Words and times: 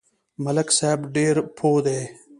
ملک 0.43 0.69
صاحب 0.79 0.99
ډېر 1.15 1.35
پوه 1.57 1.79
دی. 1.85 2.01